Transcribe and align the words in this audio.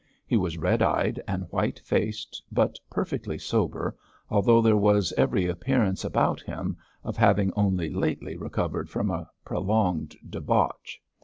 He 0.25 0.35
was 0.35 0.57
red 0.57 0.81
eyed 0.81 1.21
and 1.27 1.45
white 1.51 1.77
faced, 1.77 2.41
but 2.51 2.79
perfectly 2.89 3.37
sober, 3.37 3.95
although 4.31 4.59
there 4.59 4.75
was 4.75 5.13
every 5.15 5.45
appearance 5.45 6.03
about 6.03 6.41
him 6.41 6.75
of 7.03 7.17
having 7.17 7.53
only 7.55 7.91
lately 7.91 8.35
recovered 8.35 8.89
from 8.89 9.11
a 9.11 9.29
prolonged 9.45 10.15
debauch. 10.27 10.99